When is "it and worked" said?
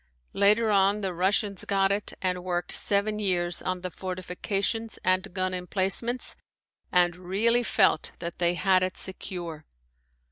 1.91-2.71